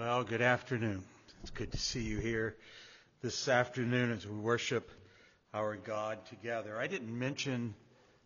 [0.00, 1.04] Well, good afternoon.
[1.42, 2.56] It's good to see you here
[3.20, 4.90] this afternoon as we worship
[5.52, 6.78] our God together.
[6.78, 7.74] I didn't mention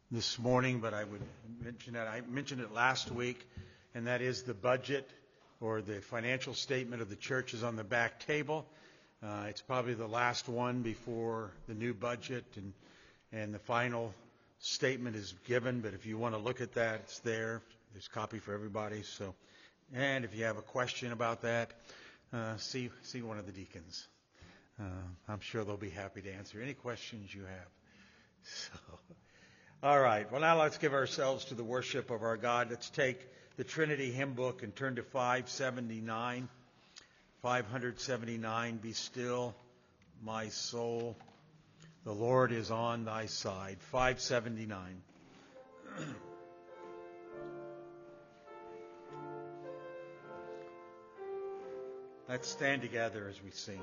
[0.09, 1.21] this morning, but I would
[1.61, 3.45] mention that I mentioned it last week,
[3.93, 5.11] and that is the budget
[5.61, 8.67] or the financial statement of the church is on the back table.
[9.21, 12.73] Uh, it's probably the last one before the new budget and
[13.33, 14.15] and the final
[14.61, 15.81] statement is given.
[15.81, 17.63] But if you want to look at that, it's there.
[17.93, 19.03] There's a copy for everybody.
[19.03, 19.35] So,
[19.95, 21.71] and if you have a question about that,
[22.33, 24.07] uh, see see one of the deacons.
[24.81, 24.85] Uh,
[25.29, 27.51] I'm sure they'll be happy to answer any questions you have.
[28.47, 28.79] So,
[29.83, 30.31] all right.
[30.31, 32.69] Well, now let's give ourselves to the worship of our God.
[32.69, 33.19] Let's take
[33.57, 36.49] the Trinity hymn book and turn to 579.
[37.41, 38.77] 579.
[38.77, 39.55] Be still,
[40.23, 41.17] my soul.
[42.05, 43.79] The Lord is on thy side.
[43.93, 45.03] 579.
[52.27, 53.83] Let's stand together as we sing.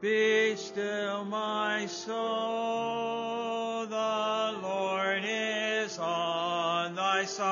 [0.00, 7.46] Be still, my soul, the Lord is on thy side.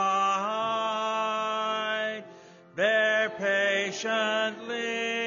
[2.74, 5.17] Bear patiently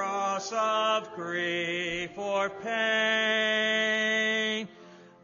[0.00, 3.86] cross of grief or pain.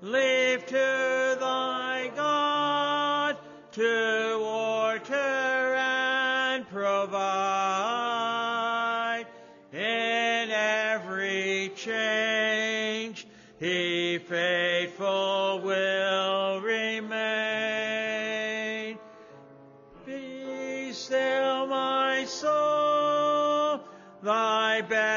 [0.02, 3.38] Leave to thy God
[3.72, 7.16] to order and provide
[9.72, 13.26] in every change.
[13.58, 17.35] He faithful will remain.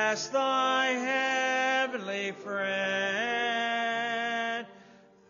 [0.10, 2.66] Thy thy heavenly friend.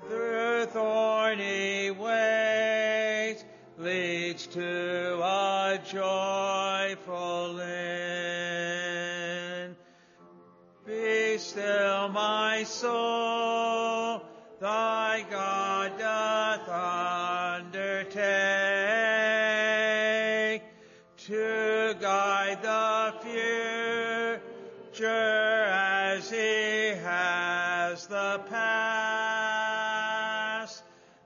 [0.08, 3.44] Through thorny ways
[3.78, 8.56] leads to a joyful end.
[10.86, 14.24] Be still, my soul,
[14.62, 16.70] thy God doth
[17.66, 18.00] undertake
[21.18, 23.09] to guide the
[25.08, 28.80] as he has the past.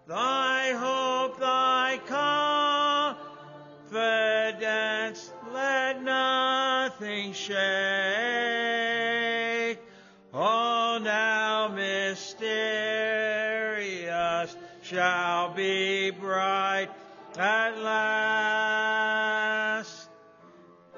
[0.08, 2.00] Thy hope, thy
[3.92, 7.54] confidence, let nothing shake.
[10.34, 12.34] All now mysterious
[14.82, 16.90] shall be bright
[17.38, 18.90] at last.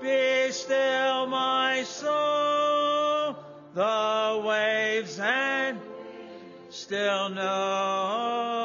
[0.02, 2.45] Be still, my soul,
[3.76, 5.80] the waves and
[6.70, 8.56] still knows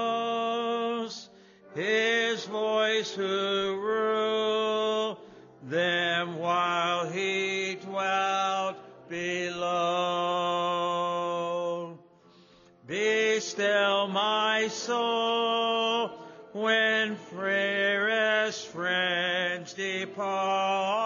[1.74, 5.18] his voice who ruled
[5.64, 8.76] them while he dwelt
[9.08, 9.58] below.
[12.86, 16.10] Be still, my soul,
[16.52, 21.00] when fairest friends depart,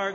[0.08, 0.14] are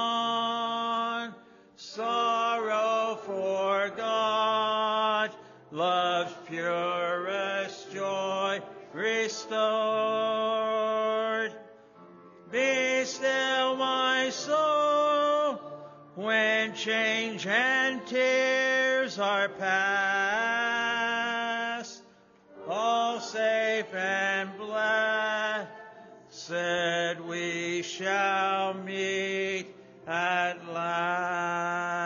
[0.00, 1.34] gone.
[1.76, 5.30] Sorrow for God,
[5.70, 8.60] love's purest joy
[8.92, 9.52] restored.
[12.50, 15.60] Be still, my soul,
[16.16, 20.73] when change and tears are past.
[26.50, 29.66] We shall meet
[30.06, 32.04] at last.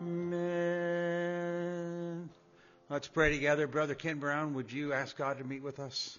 [0.00, 0.68] Amen.
[2.90, 3.66] Let's pray together.
[3.66, 6.18] Brother Ken Brown, would you ask God to meet with us?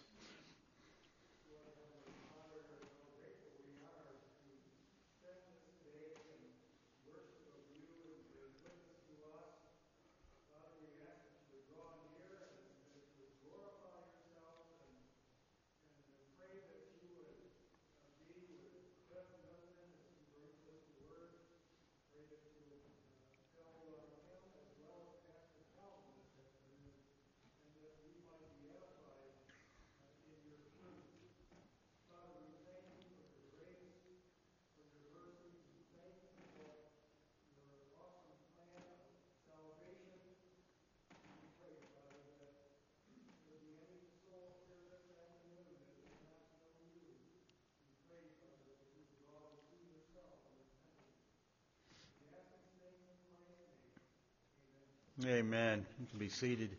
[55.26, 55.86] Amen.
[56.00, 56.70] You can be seated.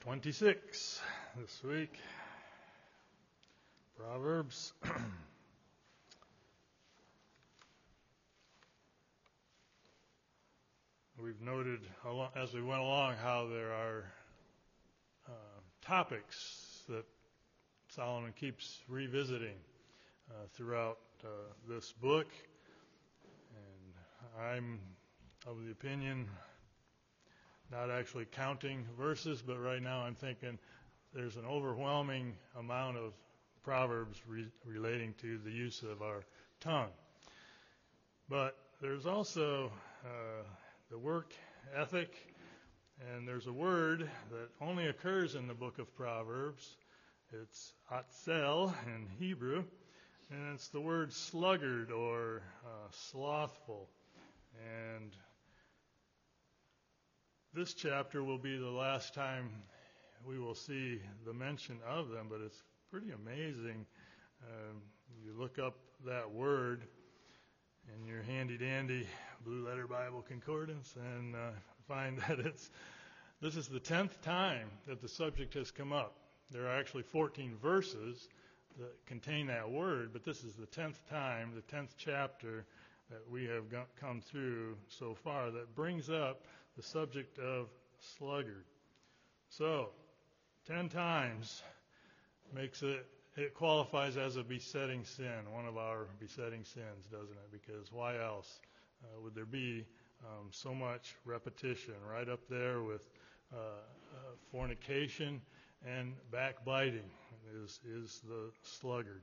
[0.00, 1.00] Twenty-six
[1.40, 1.94] this week.
[3.96, 4.74] Proverbs.
[11.18, 11.80] We've noted
[12.36, 14.04] as we went along how there are
[15.26, 15.32] uh,
[15.80, 17.06] topics that
[17.88, 19.56] Solomon keeps revisiting
[20.30, 21.28] uh, throughout uh,
[21.68, 22.26] this book,
[23.54, 24.80] and I'm
[25.46, 26.28] of the opinion,
[27.70, 30.58] not actually counting verses, but right now I'm thinking
[31.14, 33.12] there's an overwhelming amount of
[33.62, 36.24] proverbs re- relating to the use of our
[36.60, 36.90] tongue.
[38.28, 39.70] But there's also
[40.04, 40.42] uh,
[40.90, 41.32] the work
[41.74, 42.14] ethic,
[43.14, 46.76] and there's a word that only occurs in the book of Proverbs.
[47.32, 49.64] It's atzel in Hebrew,
[50.30, 53.88] and it's the word sluggard or uh, slothful.
[54.94, 55.14] And
[57.54, 59.50] this chapter will be the last time
[60.26, 63.86] we will see the mention of them, but it's pretty amazing.
[64.42, 64.82] Um,
[65.24, 66.82] you look up that word
[67.96, 69.06] in your handy dandy
[69.44, 71.50] blue letter Bible concordance and uh,
[71.86, 72.70] find that it's
[73.40, 76.16] this is the tenth time that the subject has come up.
[76.50, 78.28] There are actually 14 verses,
[79.06, 82.64] contain that word, but this is the tenth time, the tenth chapter
[83.10, 83.64] that we have
[83.98, 86.42] come through so far that brings up
[86.76, 87.68] the subject of
[88.00, 88.64] sluggard.
[89.48, 89.90] So,
[90.66, 91.62] ten times
[92.54, 93.06] makes it
[93.36, 97.52] it qualifies as a besetting sin, one of our besetting sins, doesn't it?
[97.52, 98.60] Because why else
[99.04, 99.84] uh, would there be
[100.24, 103.06] um, so much repetition right up there with
[103.52, 104.18] uh, uh,
[104.50, 105.42] fornication
[105.84, 107.10] and backbiting?
[107.64, 109.22] is, is the sluggard.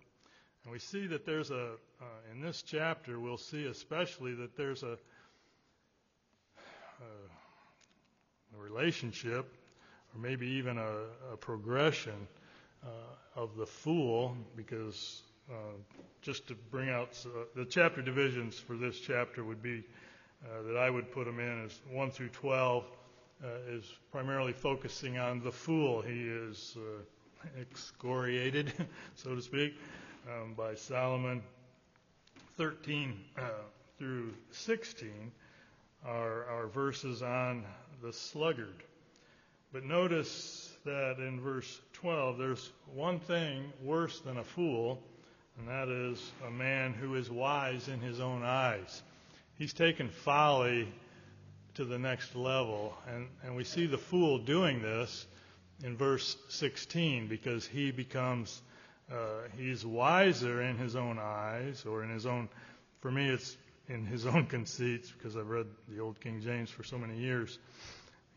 [0.63, 4.83] And we see that there's a, uh, in this chapter, we'll see especially that there's
[4.83, 4.98] a,
[6.57, 7.10] a,
[8.55, 9.53] a relationship,
[10.13, 12.27] or maybe even a, a progression
[12.83, 12.88] uh,
[13.36, 15.75] of the fool, because uh,
[16.22, 19.83] just to bring out uh, the chapter divisions for this chapter would be
[20.45, 22.88] uh, that I would put them in as 1 through 12 uh,
[23.70, 26.02] is primarily focusing on the fool.
[26.02, 28.72] He is uh, excoriated,
[29.16, 29.76] so to speak,
[30.28, 31.42] um, by Solomon.
[32.58, 33.42] 13 uh,
[33.98, 35.32] through 16
[36.06, 37.64] are, are verses on
[38.02, 38.84] the sluggard.
[39.72, 45.02] But notice that in verse 12, there's one thing worse than a fool,
[45.58, 49.02] and that is a man who is wise in his own eyes.
[49.58, 50.88] He's taken folly
[51.75, 55.25] to the next level, and, and we see the fool doing this
[55.84, 58.62] in verse 16 because he becomes,
[59.12, 62.48] uh, he's wiser in his own eyes or in his own,
[63.01, 66.84] for me it's in his own conceits because I've read the Old King James for
[66.84, 67.58] so many years.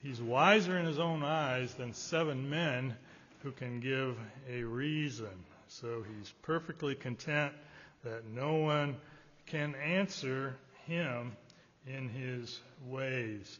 [0.03, 2.97] He's wiser in his own eyes than seven men
[3.43, 4.17] who can give
[4.49, 5.45] a reason.
[5.69, 7.53] So he's perfectly content
[8.05, 8.97] that no one
[9.47, 11.37] can answer him
[11.87, 13.59] in his ways.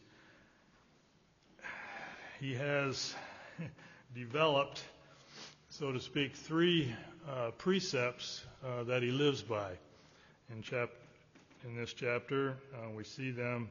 [2.39, 3.15] He has
[4.15, 4.83] developed,
[5.69, 6.93] so to speak, three
[7.29, 9.71] uh, precepts uh, that he lives by.
[10.53, 10.91] In, chap-
[11.65, 13.69] in this chapter, uh, we see them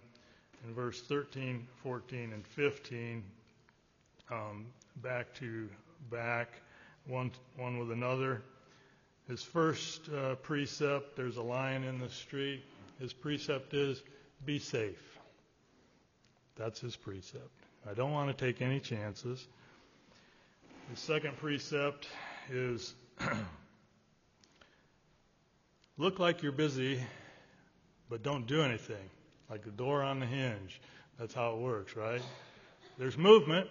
[0.67, 3.23] in verse 13, 14, and 15.
[4.31, 4.67] um,
[5.03, 5.69] back to
[6.11, 6.49] back,
[7.07, 8.43] one, one with another.
[9.29, 12.63] His first uh, precept there's a lion in the street.
[13.01, 14.03] His precept is
[14.45, 15.19] be safe.
[16.57, 17.51] That's his precept.
[17.89, 19.47] I don't want to take any chances.
[20.91, 22.09] The second precept
[22.51, 22.95] is
[25.97, 27.01] look like you're busy,
[28.09, 29.11] but don't do anything.
[29.51, 30.81] Like the door on the hinge.
[31.19, 32.23] That's how it works, right?
[32.99, 33.69] There's movement.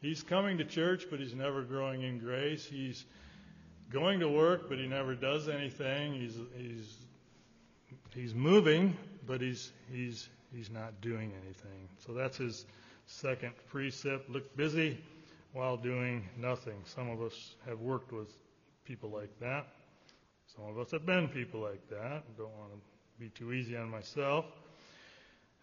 [0.00, 2.64] He's coming to church, but he's never growing in grace.
[2.64, 3.04] He's
[3.90, 6.14] going to work, but he never does anything.
[6.14, 6.96] He's he's
[8.14, 8.96] he's moving,
[9.26, 11.88] but he's he's he's not doing anything.
[12.06, 12.66] So that's his
[13.06, 14.30] second precept.
[14.30, 14.98] Look busy
[15.52, 16.80] while doing nothing.
[16.84, 18.28] Some of us have worked with
[18.84, 19.66] people like that.
[20.56, 22.22] Some of us have been people like that.
[22.36, 22.78] Don't want to
[23.18, 24.46] be too easy on myself.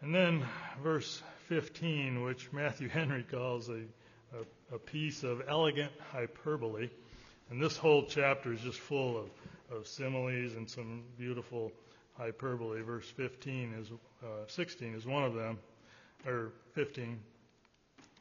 [0.02, 0.46] And then
[0.84, 3.82] verse 15, which Matthew Henry calls a,
[4.34, 6.90] a, a piece of elegant hyperbole.
[7.50, 9.30] And this whole chapter is just full of,
[9.78, 11.72] of similes and some beautiful
[12.18, 12.82] hyperbole.
[12.82, 13.92] Verse 15 is,
[14.24, 15.60] uh, 16 is one of them,
[16.26, 17.20] or 15.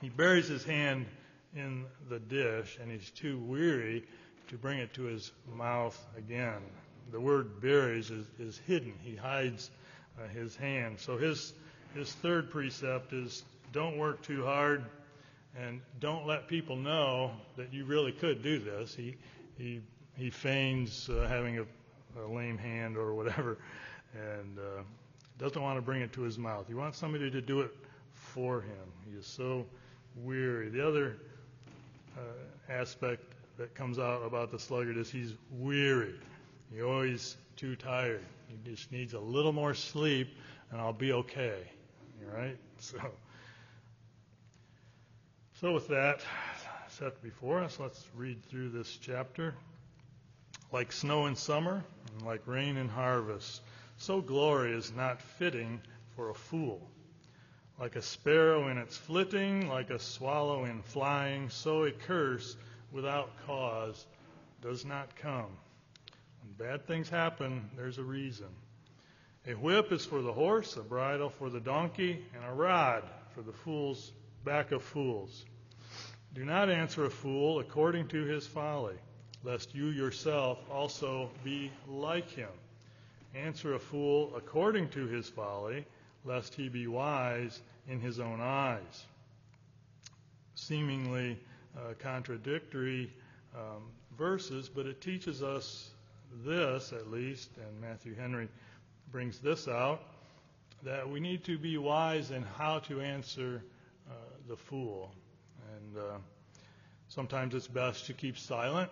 [0.01, 1.07] He buries his hand
[1.55, 4.05] in the dish and he's too weary
[4.49, 6.61] to bring it to his mouth again.
[7.11, 8.95] The word buries is, is hidden.
[9.03, 9.71] He hides
[10.19, 10.99] uh, his hand.
[11.01, 11.55] So his
[11.95, 14.85] his third precept is don't work too hard
[15.59, 18.95] and don't let people know that you really could do this.
[18.95, 19.17] He
[19.57, 19.81] he
[20.17, 21.65] he feigns uh, having a,
[22.21, 23.59] a lame hand or whatever,
[25.39, 26.67] doesn't want to bring it to his mouth.
[26.67, 27.71] He wants somebody to do it
[28.13, 28.93] for him.
[29.11, 29.67] He is so
[30.17, 30.69] weary.
[30.69, 31.17] The other
[32.17, 33.23] uh, aspect
[33.59, 36.15] that comes out about the sluggard is he's weary.
[36.73, 38.23] He's always too tired.
[38.49, 40.29] He just needs a little more sleep,
[40.71, 41.59] and I'll be okay.
[42.23, 42.57] All right.
[42.79, 42.99] So,
[45.61, 46.21] so with that
[46.89, 49.55] set before us, let's read through this chapter.
[50.73, 53.63] Like snow in summer, and like rain in harvest,
[53.99, 55.81] so glory is not fitting
[56.15, 56.91] for a fool.
[57.79, 62.57] Like a sparrow in its flitting, like a swallow in flying, so a curse
[62.93, 64.07] without cause
[64.63, 65.51] does not come.
[66.43, 68.49] When bad things happen, there's a reason.
[69.47, 73.43] A whip is for the horse, a bridle for the donkey, and a rod for
[73.43, 74.13] the fool's
[74.45, 75.45] back of fools.
[76.35, 78.97] Do not answer a fool according to his folly,
[79.45, 82.49] lest you yourself also be like him.
[83.45, 85.85] Answer a fool according to his folly,
[86.25, 89.05] lest he be wise in his own eyes.
[90.55, 91.39] Seemingly
[91.77, 93.13] uh, contradictory
[93.55, 93.83] um,
[94.17, 95.91] verses, but it teaches us
[96.45, 98.49] this, at least, and Matthew Henry
[99.13, 100.03] brings this out,
[100.83, 103.63] that we need to be wise in how to answer
[104.09, 104.15] uh,
[104.49, 105.13] the fool.
[105.75, 106.19] And uh,
[107.09, 108.91] sometimes it's best to keep silent,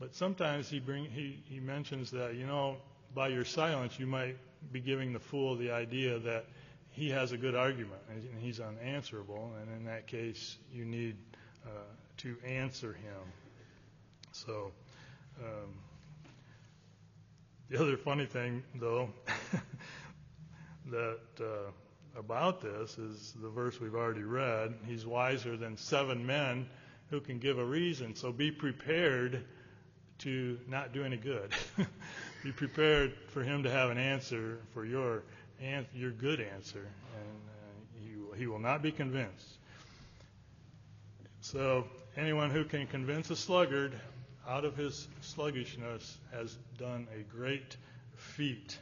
[0.00, 2.76] but sometimes he, bring, he, he mentions that, you know,
[3.14, 4.36] by your silence, you might
[4.72, 6.46] be giving the fool the idea that
[6.90, 11.16] he has a good argument and he's unanswerable, and in that case, you need
[11.64, 11.70] uh,
[12.18, 13.32] to answer him.
[14.32, 14.72] So,
[15.40, 15.74] um,
[17.70, 19.10] the other funny thing, though,
[20.90, 21.70] that uh,
[22.18, 24.74] about this is the verse we've already read.
[24.86, 26.66] He's wiser than seven men
[27.10, 28.14] who can give a reason.
[28.16, 29.44] So be prepared
[30.20, 31.52] to not do any good.
[32.42, 35.22] be prepared for him to have an answer for your
[35.92, 39.58] your good answer, and uh, he, he will not be convinced.
[41.40, 41.84] So
[42.16, 43.98] anyone who can convince a sluggard
[44.46, 47.76] out of his sluggishness has done a great
[48.16, 48.78] feat.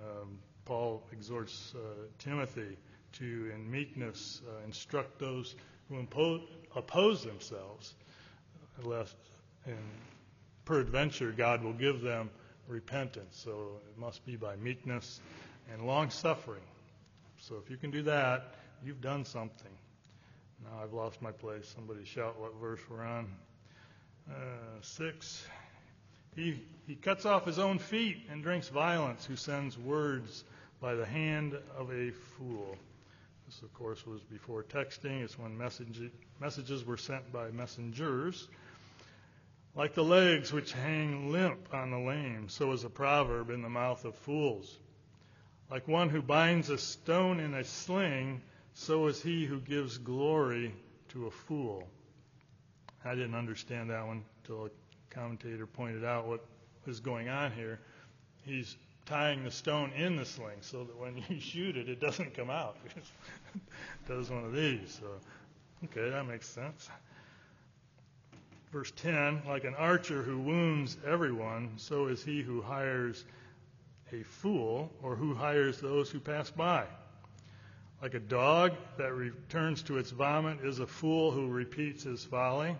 [0.00, 2.76] Um, Paul exhorts uh, Timothy
[3.14, 5.54] to, in meekness, uh, instruct those
[5.88, 5.98] who
[6.76, 7.94] oppose themselves,
[8.82, 9.16] lest,
[9.66, 9.76] and
[10.64, 12.30] peradventure, God will give them
[12.72, 13.40] repentance.
[13.44, 15.20] So it must be by meekness
[15.72, 16.62] and long suffering.
[17.38, 18.54] So if you can do that,
[18.84, 19.70] you've done something.
[20.64, 21.72] Now I've lost my place.
[21.74, 23.28] Somebody shout what verse we're on.
[24.30, 24.34] Uh,
[24.80, 25.46] 6.
[26.34, 30.44] He, he cuts off his own feet and drinks violence, who sends words
[30.80, 32.76] by the hand of a fool.
[33.46, 35.22] This, of course, was before texting.
[35.22, 38.48] It's when message, messages were sent by messengers.
[39.74, 43.68] Like the legs which hang limp on the lame, so is a proverb in the
[43.68, 44.78] mouth of fools.
[45.70, 48.42] Like one who binds a stone in a sling,
[48.74, 50.74] so is he who gives glory
[51.10, 51.88] to a fool.
[53.04, 54.70] I didn't understand that one until a
[55.10, 56.44] commentator pointed out what
[56.84, 57.80] was going on here.
[58.44, 62.34] He's tying the stone in the sling so that when you shoot it, it doesn't
[62.34, 62.76] come out.
[63.54, 63.62] it
[64.06, 64.98] does one of these.
[65.00, 65.06] So
[65.84, 66.88] Okay, that makes sense.
[68.72, 73.22] Verse 10 Like an archer who wounds everyone, so is he who hires
[74.10, 76.86] a fool or who hires those who pass by.
[78.00, 82.74] Like a dog that returns to its vomit is a fool who repeats his folly.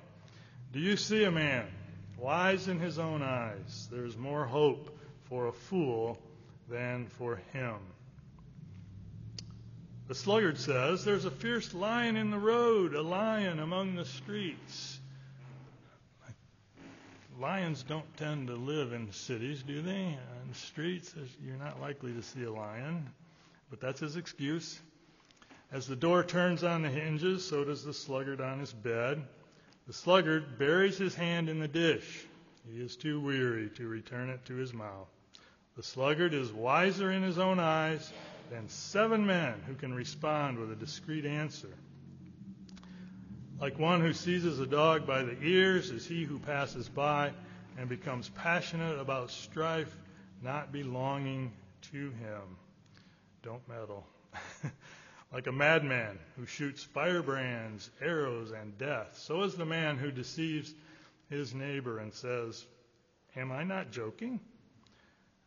[0.73, 1.67] Do you see a man
[2.19, 3.89] wise in his own eyes?
[3.93, 6.19] There is more hope for a fool
[6.71, 7.77] than for him.
[10.09, 15.01] The sluggard says, There's a fierce lion in the road, a lion among the streets.
[17.43, 20.17] Lions don't tend to live in cities, do they?
[20.49, 21.13] The streets,
[21.45, 23.11] you're not likely to see a lion.
[23.69, 24.79] But that's his excuse.
[25.73, 29.25] As the door turns on the hinges, so does the sluggard on his bed.
[29.89, 32.27] The sluggard buries his hand in the dish.
[32.73, 35.09] He is too weary to return it to his mouth.
[35.77, 38.13] The sluggard is wiser in his own eyes
[38.53, 41.75] than seven men who can respond with a discreet answer.
[43.63, 47.31] Like one who seizes a dog by the ears is he who passes by
[47.79, 49.97] and becomes passionate about strife
[50.43, 51.53] not belonging
[51.93, 52.57] to him.
[53.45, 54.05] Don't meddle.
[55.33, 60.75] like a madman who shoots firebrands, arrows, and death, so is the man who deceives
[61.31, 62.67] his neighbor and says,
[63.37, 64.41] Am I not joking?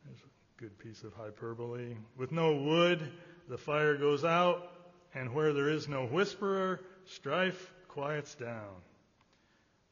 [0.05, 1.97] There's a good piece of hyperbole.
[2.15, 3.11] With no wood,
[3.49, 4.71] the fire goes out,
[5.13, 8.75] and where there is no whisperer, strife quiets down.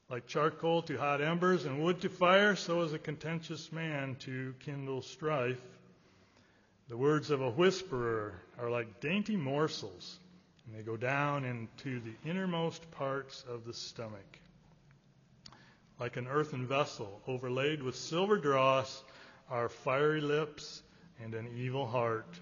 [0.10, 4.54] Like charcoal to hot embers and wood to fire, so is a contentious man to
[4.60, 5.62] kindle strife.
[6.89, 10.20] The words of a whisperer are like dainty morsels,
[10.66, 14.39] and they go down into the innermost parts of the stomach.
[15.98, 19.02] Like an earthen vessel overlaid with silver dross
[19.50, 20.84] are fiery lips
[21.24, 22.36] and an evil heart.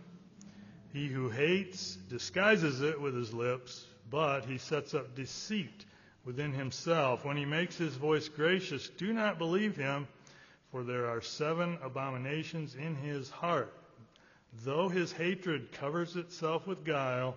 [0.92, 5.86] He who hates disguises it with his lips, but he sets up deceit
[6.26, 7.26] within himself.
[7.26, 10.08] When he makes his voice gracious, do not believe him,
[10.70, 13.74] for there are seven abominations in his heart.
[14.64, 17.36] Though his hatred covers itself with guile,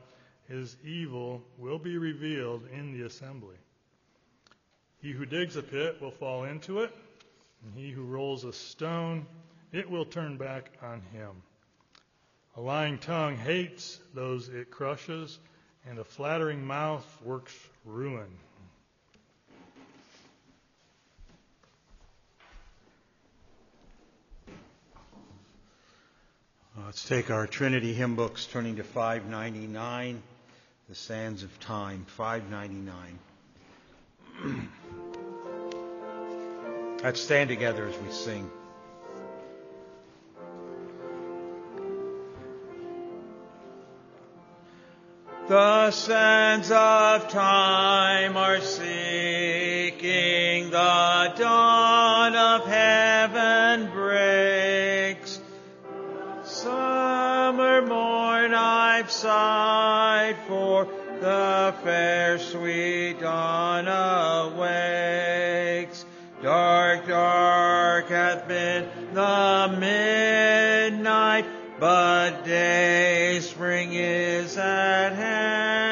[0.49, 3.57] his evil will be revealed in the assembly.
[5.01, 6.93] He who digs a pit will fall into it,
[7.63, 9.27] and he who rolls a stone,
[9.73, 11.31] it will turn back on him.
[12.57, 15.39] A lying tongue hates those it crushes
[15.89, 18.29] and a flattering mouth works ruin.
[26.77, 30.23] Uh, let's take our Trinity hymn books, turning to 599,
[30.89, 33.19] The Sands of Time, 599.
[37.05, 38.51] Let's stand together as we sing.
[45.47, 48.91] The sands of time are seeking,
[50.71, 55.41] the dawn of heaven breaks.
[56.45, 60.89] Summer morn I've sighed for,
[61.21, 63.87] the fair sweet dawn
[64.57, 66.07] awakes.
[66.43, 71.45] Dark, dark hath been the midnight,
[71.85, 75.84] but day spring is at hand,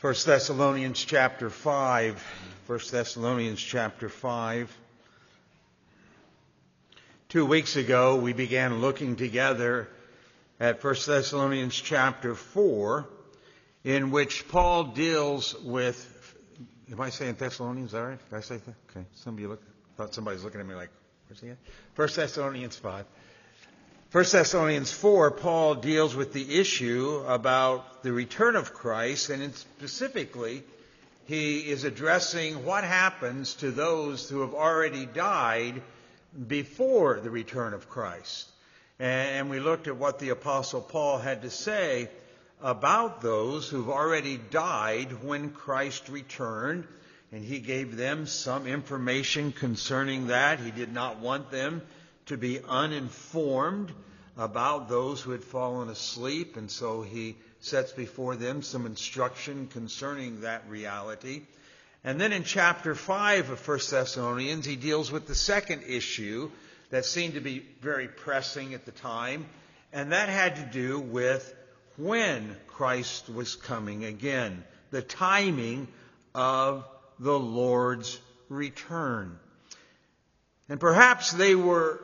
[0.00, 2.26] 1 Thessalonians chapter 5.
[2.66, 4.74] 1 Thessalonians chapter 5.
[7.28, 9.90] Two weeks ago, we began looking together
[10.58, 13.10] at 1 Thessalonians chapter 4,
[13.84, 16.34] in which Paul deals with.
[16.90, 17.92] Am I saying Thessalonians?
[17.92, 18.30] All right?
[18.30, 18.74] Did I say that?
[18.90, 19.06] Okay.
[19.16, 19.62] Some of you look,
[19.98, 20.88] thought somebody's looking at me like,
[21.28, 21.58] where's he at?
[21.96, 23.04] 1 Thessalonians 5.
[24.12, 30.64] 1 Thessalonians 4, Paul deals with the issue about the return of Christ, and specifically,
[31.26, 35.80] he is addressing what happens to those who have already died
[36.48, 38.48] before the return of Christ.
[38.98, 42.08] And we looked at what the Apostle Paul had to say
[42.60, 46.84] about those who've already died when Christ returned.
[47.30, 50.58] And he gave them some information concerning that.
[50.58, 51.80] He did not want them
[52.30, 53.92] to be uninformed
[54.36, 56.56] about those who had fallen asleep.
[56.56, 61.42] And so he sets before them some instruction concerning that reality.
[62.04, 66.50] And then in chapter 5 of 1 Thessalonians, he deals with the second issue
[66.90, 69.46] that seemed to be very pressing at the time,
[69.92, 71.54] and that had to do with
[71.96, 75.88] when Christ was coming again, the timing
[76.34, 76.86] of
[77.18, 79.38] the Lord's return.
[80.68, 82.00] And perhaps they were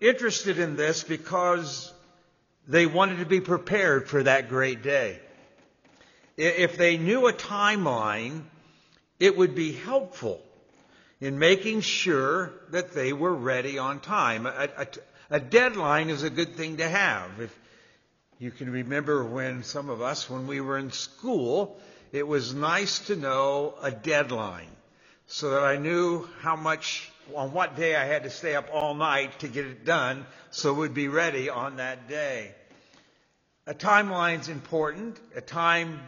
[0.00, 1.92] interested in this because
[2.66, 5.18] they wanted to be prepared for that great day.
[6.36, 8.42] If they knew a timeline,
[9.18, 10.40] it would be helpful
[11.20, 14.46] in making sure that they were ready on time.
[14.46, 14.86] A, a,
[15.30, 17.40] a, deadline is a good thing to have.
[17.40, 17.58] If
[18.38, 21.80] you can remember when some of us, when we were in school,
[22.12, 24.70] it was nice to know a deadline
[25.26, 28.94] so that I knew how much, on what day I had to stay up all
[28.94, 32.52] night to get it done so we'd be ready on that day.
[33.66, 35.18] A timeline's important.
[35.36, 36.00] A time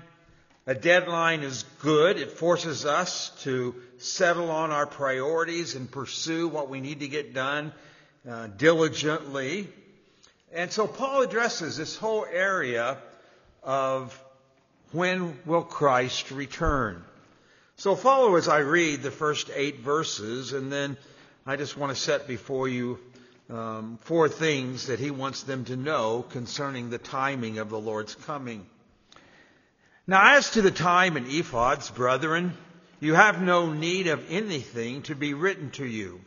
[0.67, 2.19] a deadline is good.
[2.19, 7.35] It forces us to settle on our priorities and pursue what we need to get
[7.35, 7.73] done
[8.29, 9.69] uh, diligently.
[10.53, 12.99] And so Paul addresses this whole area
[13.63, 14.17] of
[14.93, 17.03] when will Christ return.
[17.81, 20.99] So follow as I read the first eight verses, and then
[21.47, 22.99] I just want to set before you
[23.49, 28.15] um, four things that he wants them to know concerning the timing of the Lord's
[28.15, 28.67] coming.
[30.07, 32.53] Now, as to the time and epochs, brethren,
[33.01, 36.21] you have no need of anything to be written to you,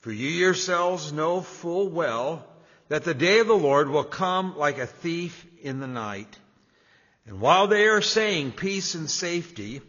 [0.00, 2.44] for you yourselves know full well
[2.88, 6.36] that the day of the Lord will come like a thief in the night.
[7.28, 9.82] And while they are saying peace and safety,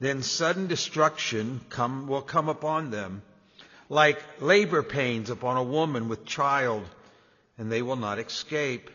[0.00, 3.22] then sudden destruction come, will come upon them,
[3.88, 6.84] like labor pains upon a woman with child,
[7.56, 8.90] and they will not escape.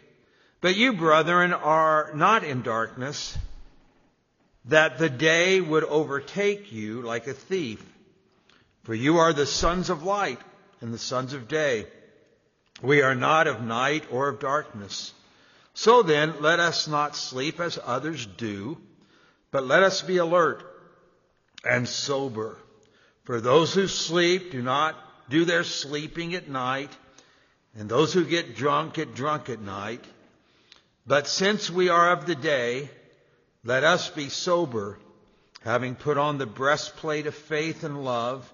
[0.61, 3.37] But you, brethren, are not in darkness,
[4.65, 7.83] that the day would overtake you like a thief.
[8.83, 10.39] For you are the sons of light
[10.79, 11.87] and the sons of day.
[12.81, 15.13] We are not of night or of darkness.
[15.73, 18.77] So then, let us not sleep as others do,
[19.51, 20.63] but let us be alert
[21.63, 22.57] and sober.
[23.23, 24.95] For those who sleep do not
[25.29, 26.91] do their sleeping at night,
[27.75, 30.03] and those who get drunk get drunk at night.
[31.07, 32.89] But since we are of the day,
[33.63, 34.99] let us be sober,
[35.61, 38.51] having put on the breastplate of faith and love,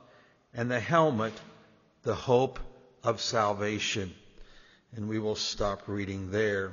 [0.54, 1.34] and the helmet,
[2.04, 2.60] the hope
[3.04, 4.14] of salvation.
[4.96, 6.72] And we will stop reading there.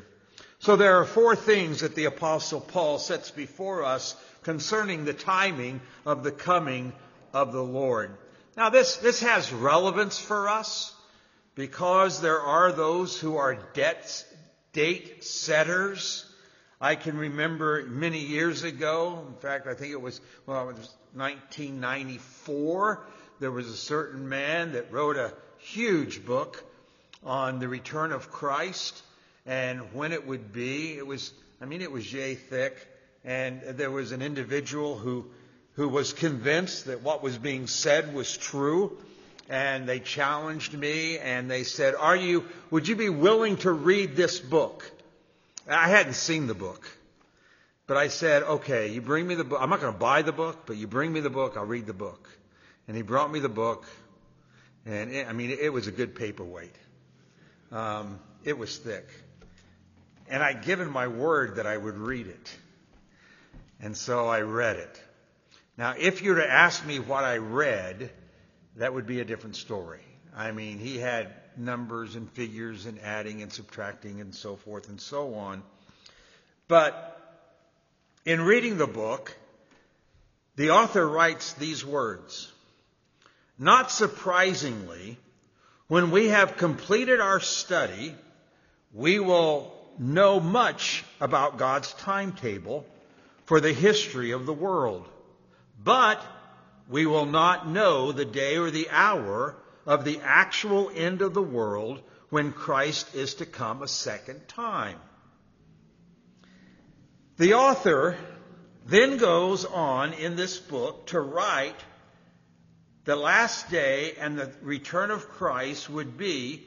[0.59, 5.81] So there are four things that the apostle Paul sets before us concerning the timing
[6.05, 6.93] of the coming
[7.33, 8.17] of the Lord.
[8.57, 10.95] Now this, this has relevance for us
[11.55, 14.25] because there are those who are debt,
[14.73, 16.27] date setters
[16.81, 20.95] I can remember many years ago, in fact, I think it was, well, it was
[21.15, 23.07] 1994,
[23.41, 26.63] there was a certain man that wrote a huge book
[27.25, 29.03] on the return of Christ
[29.47, 30.97] and when it would be.
[30.99, 32.77] It was, I mean, it was yay thick.
[33.25, 35.27] and there was an individual who,
[35.75, 38.99] who was convinced that what was being said was true.
[39.49, 44.17] And they challenged me and they said, Are you, would you be willing to read
[44.17, 44.91] this book?
[45.69, 46.89] I hadn't seen the book.
[47.87, 49.59] But I said, okay, you bring me the book.
[49.61, 51.87] I'm not going to buy the book, but you bring me the book, I'll read
[51.87, 52.29] the book.
[52.89, 53.87] And he brought me the book.
[54.85, 56.75] And it, I mean, it was a good paperweight.
[57.71, 59.09] Um, it was thick.
[60.29, 62.57] And I'd given my word that I would read it.
[63.81, 65.03] And so I read it.
[65.77, 68.11] Now, if you were to ask me what I read,
[68.77, 70.01] that would be a different story.
[70.35, 75.01] I mean, he had numbers and figures and adding and subtracting and so forth and
[75.01, 75.63] so on.
[76.69, 77.13] But
[78.25, 79.37] in reading the book,
[80.57, 82.53] the author writes these words.
[83.59, 85.19] Not surprisingly,
[85.89, 88.15] when we have completed our study,
[88.93, 92.87] we will know much about God's timetable
[93.45, 95.09] for the history of the world.
[95.83, 96.23] But
[96.89, 99.57] we will not know the day or the hour
[99.87, 104.99] of the actual end of the world when Christ is to come a second time.
[107.39, 108.17] The author
[108.87, 111.77] then goes on in this book to write
[113.05, 116.65] the last day and the return of Christ would be,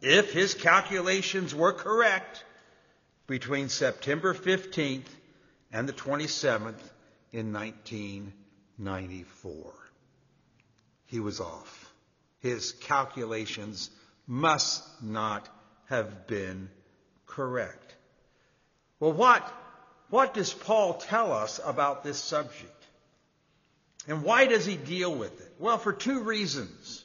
[0.00, 2.44] if his calculations were correct,
[3.26, 5.06] between September 15th
[5.72, 6.80] and the 27th
[7.32, 9.72] in 1994.
[11.06, 11.92] He was off.
[12.40, 13.90] His calculations
[14.26, 15.48] must not
[15.88, 16.68] have been
[17.26, 17.94] correct.
[19.00, 19.42] Well, what,
[20.10, 22.70] what does Paul tell us about this subject?
[24.06, 25.54] And why does he deal with it?
[25.58, 27.04] Well, for two reasons.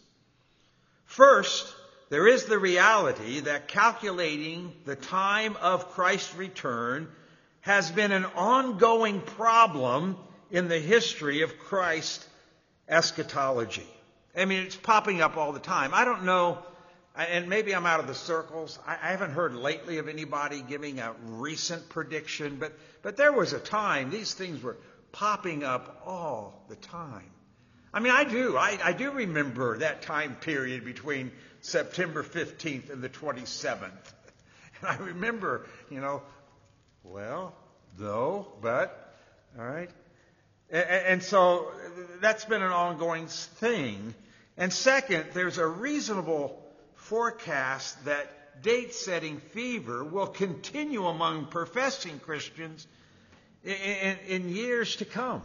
[1.05, 1.73] First,
[2.09, 7.07] there is the reality that calculating the time of Christ's return
[7.61, 10.17] has been an ongoing problem
[10.49, 12.25] in the history of Christ
[12.87, 13.87] eschatology.
[14.35, 15.91] I mean, it's popping up all the time.
[15.93, 16.59] I don't know,
[17.15, 18.79] and maybe I'm out of the circles.
[18.87, 23.59] I haven't heard lately of anybody giving a recent prediction, but, but there was a
[23.59, 24.77] time these things were
[25.11, 27.29] popping up all the time.
[27.93, 28.55] I mean, I do.
[28.55, 33.91] I, I do remember that time period between September 15th and the 27th.
[34.81, 36.21] And I remember, you know,
[37.03, 37.53] well,
[37.97, 39.15] though, but,
[39.57, 39.89] all right.
[40.71, 41.71] And, so
[42.21, 44.13] that's been an ongoing thing.
[44.55, 46.61] And second, there's a reasonable
[46.95, 52.85] forecast that date setting fever will continue among professing Christians
[53.63, 55.41] in, in, years to come.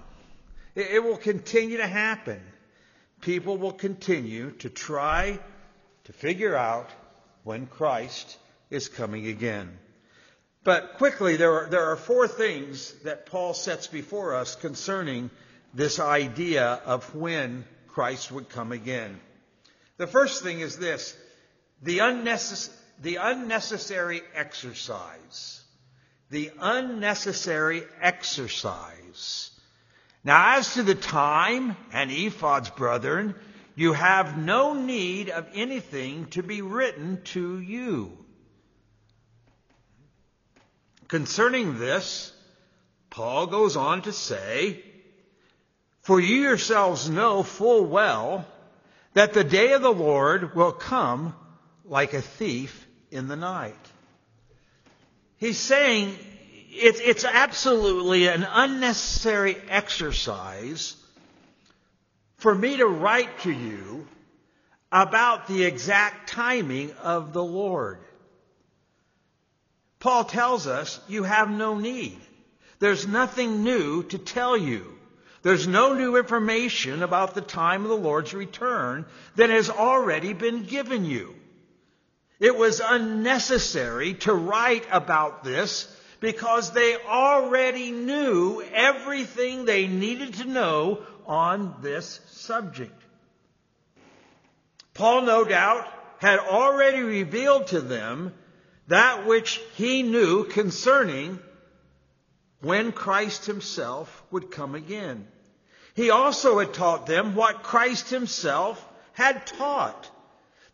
[0.75, 2.41] It, it will continue to happen.
[3.21, 5.39] People will continue to try
[6.05, 6.91] to figure out
[7.43, 8.39] when Christ
[8.71, 9.79] is coming again.
[10.65, 15.31] But quickly, there are, there are four things that Paul sets before us concerning
[15.75, 19.21] this idea of when Christ would come again.
[19.99, 21.17] The first thing is this
[21.83, 22.71] the, unnecess-
[23.03, 25.63] the unnecessary exercise.
[26.31, 29.51] The unnecessary exercise.
[30.25, 33.35] Now, as to the time and epochs, brethren,
[33.75, 38.17] you have no need of anything to be written to you.
[41.09, 42.33] Concerning this,
[43.11, 44.83] Paul goes on to say,
[46.03, 48.47] For you yourselves know full well
[49.15, 51.35] that the day of the Lord will come
[51.85, 53.75] like a thief in the night.
[55.37, 56.17] He's saying
[56.71, 60.97] it's, it's absolutely an unnecessary exercise
[62.45, 64.07] for me to write to you
[64.93, 68.01] about the exact timing of the Lord.
[69.99, 72.21] Paul tells us you have no need.
[72.81, 74.85] There's nothing new to tell you.
[75.41, 80.65] There's no new information about the time of the Lord's return that has already been
[80.65, 81.35] given you.
[82.41, 85.89] It was unnecessary to write about this
[86.21, 93.01] because they already knew everything they needed to know on this subject.
[94.95, 95.87] Paul, no doubt,
[96.19, 98.33] had already revealed to them
[98.89, 101.39] that which he knew concerning
[102.61, 105.27] when Christ himself would come again.
[105.95, 110.11] He also had taught them what Christ himself had taught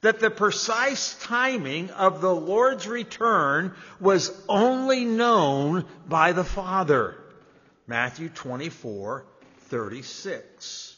[0.00, 7.16] that the precise timing of the Lord's return was only known by the Father.
[7.86, 9.26] Matthew 24,
[9.70, 10.96] 36.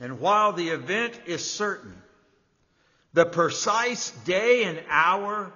[0.00, 1.94] And while the event is certain,
[3.14, 5.52] the precise day and hour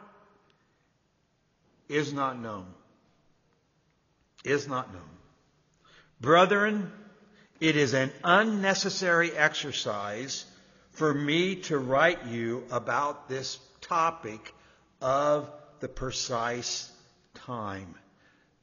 [1.88, 2.66] is not known.
[4.44, 5.02] is not known.
[6.20, 6.92] Brethren,
[7.60, 10.44] it is an unnecessary exercise
[10.92, 14.54] for me to write you about this topic
[15.00, 16.90] of the precise
[17.34, 17.94] time.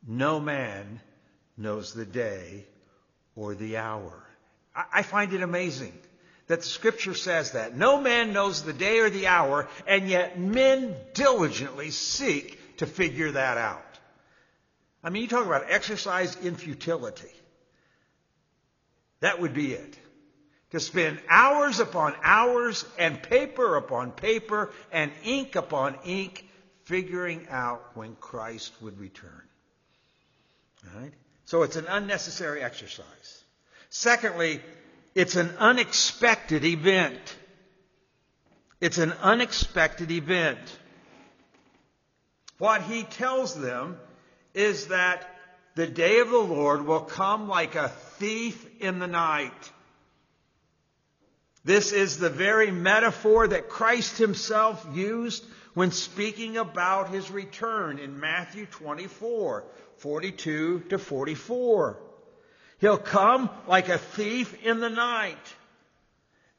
[0.07, 0.99] No man
[1.57, 2.65] knows the day
[3.35, 4.13] or the hour.
[4.75, 5.93] I find it amazing
[6.47, 7.75] that the scripture says that.
[7.75, 13.31] No man knows the day or the hour, and yet men diligently seek to figure
[13.31, 13.85] that out.
[15.03, 17.31] I mean, you talk about exercise in futility.
[19.19, 19.97] That would be it.
[20.71, 26.47] To spend hours upon hours and paper upon paper and ink upon ink
[26.85, 29.43] figuring out when Christ would return.
[30.87, 31.13] All right?
[31.45, 33.43] So it's an unnecessary exercise.
[33.89, 34.61] Secondly,
[35.13, 37.19] it's an unexpected event.
[38.81, 40.59] It's an unexpected event.
[42.57, 43.97] What he tells them
[44.53, 45.29] is that
[45.75, 49.71] the day of the Lord will come like a thief in the night.
[51.65, 58.19] This is the very metaphor that Christ himself used when speaking about his return in
[58.19, 59.63] Matthew 24,
[59.97, 61.97] 42 to 44.
[62.79, 65.37] He'll come like a thief in the night.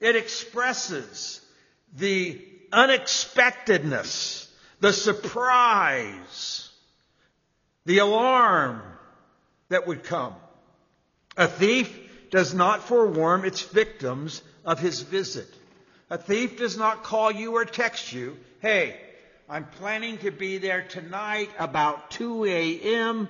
[0.01, 1.41] It expresses
[1.95, 2.43] the
[2.73, 6.71] unexpectedness, the surprise,
[7.85, 8.83] the alarm
[9.69, 10.35] that would come.
[11.37, 12.01] A thief
[12.31, 15.49] does not forewarn its victims of his visit.
[16.15, 19.01] A thief does not call you or text you, hey,
[19.49, 23.29] I'm planning to be there tonight about 2 a.m.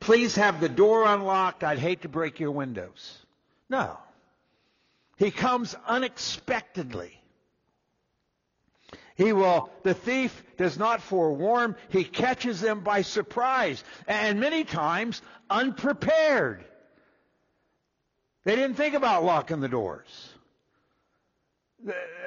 [0.00, 1.62] Please have the door unlocked.
[1.62, 3.18] I'd hate to break your windows.
[3.68, 3.98] No.
[5.18, 7.20] He comes unexpectedly.
[9.16, 15.20] He will, the thief does not forewarn, he catches them by surprise, and many times
[15.50, 16.64] unprepared.
[18.44, 20.30] They didn't think about locking the doors.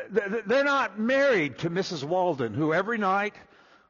[0.10, 2.04] They're not married to Mrs.
[2.04, 3.36] Walden, who every night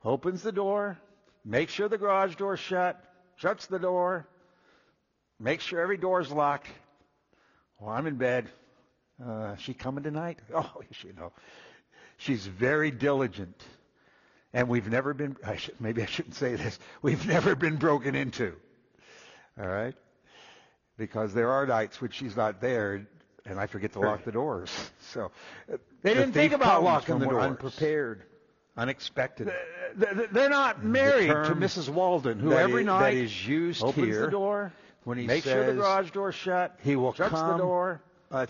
[0.03, 0.97] opens the door,
[1.45, 3.01] makes sure the garage door's shut,
[3.36, 4.28] shuts the door,
[5.39, 6.67] makes sure every door's locked.
[7.80, 8.49] Well, I'm in bed.
[9.24, 10.39] Uh, she coming tonight?
[10.53, 11.32] Oh, you know.
[12.17, 13.61] She's very diligent.
[14.51, 18.15] And we've never been, I should, maybe I shouldn't say this, we've never been broken
[18.15, 18.55] into.
[19.59, 19.95] All right?
[20.97, 23.07] Because there are nights when she's not there
[23.49, 24.69] and I forget to lock the doors.
[25.11, 25.31] So
[26.03, 27.43] they didn't think about locking the doors.
[27.43, 28.21] Unprepared,
[28.77, 29.51] unexpected.
[29.95, 31.89] They're not married the to Mrs.
[31.89, 34.73] Walden, who every night that is used opens here, the door
[35.03, 36.77] when he makes sure the garage door's shut.
[36.83, 38.01] He will shuts come, the door.
[38.29, 38.45] Uh,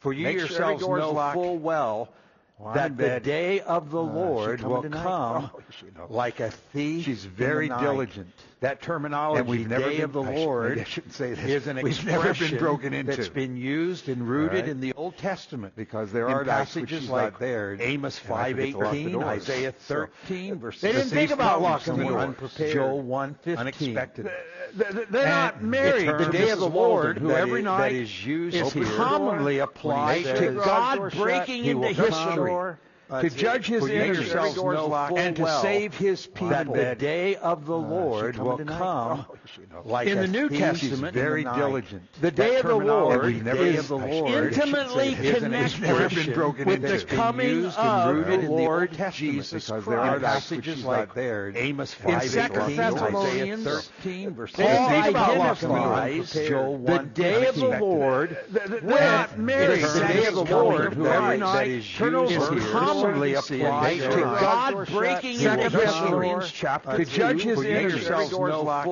[0.00, 2.12] for you yourselves sure know full well
[2.58, 5.02] well, that the day of the uh, Lord will tonight?
[5.02, 5.50] come
[5.98, 7.04] oh, like a thief.
[7.04, 8.34] She's very diligent.
[8.62, 11.40] That terminology, and we've never day been, of the Lord, I, say this.
[11.40, 13.16] Is an we've never been broken into.
[13.16, 14.68] That's been used and rooted right.
[14.68, 17.76] in the Old Testament because there are passages like there.
[17.80, 20.80] Amos five eighteen, Isaiah thirteen, so, verse.
[20.80, 22.20] They didn't think about locking the door.
[22.20, 23.58] Unprepared, Joel one fifteen.
[23.58, 24.30] Unexpected.
[24.74, 26.06] They're not married.
[26.06, 30.24] The, the day of the Lord, who every night that is used is commonly applied
[30.24, 32.76] to God breaking into history
[33.20, 36.48] to judge his enemies and to save his people.
[36.48, 41.14] That the day of the uh, Lord will come oh, like in the New Testament.
[41.14, 42.02] Very diligent.
[42.20, 49.68] The day of the Lord is intimately connected with the coming of the Lord Jesus
[49.68, 49.86] Christ.
[49.86, 51.52] There are passages like there.
[51.54, 58.38] Amos 5, in 2 Thessalonians 13, verse Paul identifies the day of the Lord.
[58.50, 59.82] They're not married.
[59.82, 65.40] The day of the Lord, who every night turns over commonly applies to God breaking
[65.40, 68.08] into Thessalonians chapter to judge his enemies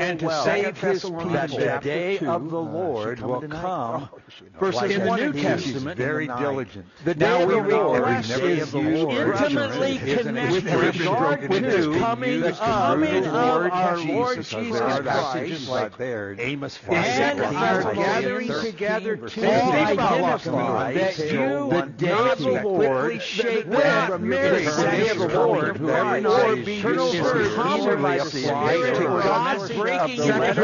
[0.01, 1.31] and to save his people.
[1.31, 4.09] That the day of the Lord will come.
[4.59, 6.87] Verses in the New Testament, very diligent.
[7.05, 12.45] The day of the Lord is intimately connected with regard to the coming
[13.25, 15.71] of our Lord Jesus Christ.
[16.01, 23.21] Amos 5, and our gathering together to identify that you, the day of the Lord,
[23.67, 29.69] will Day of the Lord, who every night is commonly applied to God.
[29.77, 30.55] Breaking into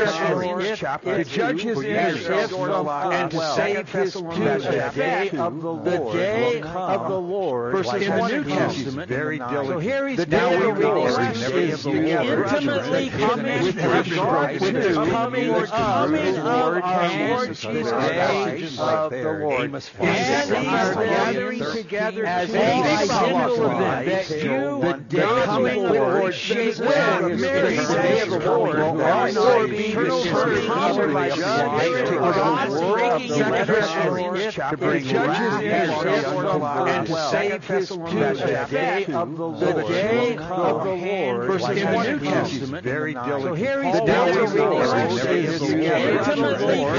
[1.04, 4.30] to judge his enemies and to save his people.
[4.30, 9.38] The day of the Lord, the day of the Lord, in the New Testament, very
[9.38, 9.66] diligent.
[9.68, 15.72] So here he's the day of the Lord is intimately connected with the coming of
[15.72, 16.80] our
[17.28, 18.78] Lord Jesus Christ.
[18.78, 25.76] Of the Lord, and our gathering together as a that you, the day of the
[25.92, 32.80] Lord, shake the day of the Lord will also be returned by judge to God's
[32.80, 38.06] breaking adversaries to bring wrath and to save his people.
[38.06, 39.60] The day of the Lord.
[39.60, 41.50] The day of the Lord.
[41.76, 43.42] In the New Testament, very diligent.
[43.42, 44.66] So here he's intimately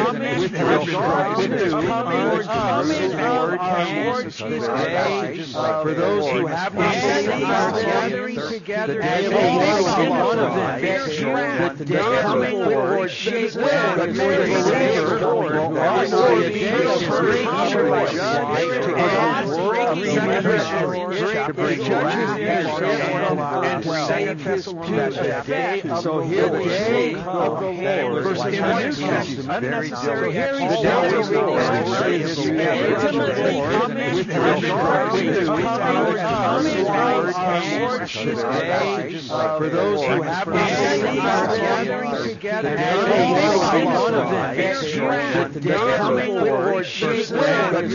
[0.04, 1.70] coming with regard to the
[2.44, 5.54] coming of our Lord Jesus Christ.
[5.84, 10.28] For those who have not believed, gathering together the day as of the a Lord
[10.28, 10.82] one of them.
[10.82, 13.10] That the the day the coming Lord.
[13.10, 15.52] Jesus well, the the day of the Lord.
[15.54, 20.16] Will also be be returned by by judge to God's breaking
[21.48, 26.02] to bring wrath and to save his people.
[26.02, 28.24] So here the day of the Lord.
[28.24, 32.38] Verse in the New Testament, here The he's day telling of us the Lord is
[32.40, 35.97] intimately coming with regard to the coming of our Lord.
[35.97, 35.97] Jesus Christ.
[39.58, 43.22] For those who have not And believed, gathering together every
[43.58, 44.56] one one of of them.
[44.58, 47.72] them, The the coming Lord Jesus Christ.
[47.72, 47.88] the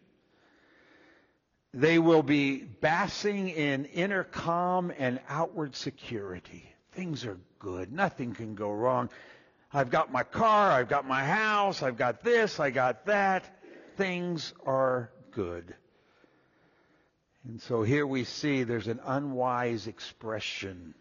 [1.74, 6.70] They will be basking in inner calm and outward security.
[6.92, 7.92] Things are good.
[7.92, 9.10] Nothing can go wrong.
[9.72, 13.60] I've got my car, I've got my house, I've got this, I got that.
[13.98, 15.74] Things are good.
[17.48, 20.94] And so here we see there's an unwise expression.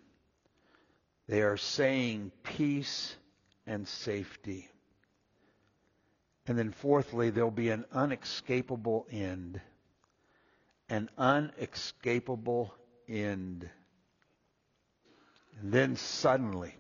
[1.28, 3.14] They are saying peace
[3.66, 4.68] and safety.
[6.46, 9.60] And then fourthly, there'll be an unescapable end.
[10.88, 12.74] An unescapable
[13.08, 13.68] end.
[15.60, 16.74] And then suddenly,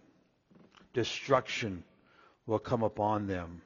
[0.92, 1.84] destruction
[2.46, 3.62] will come upon them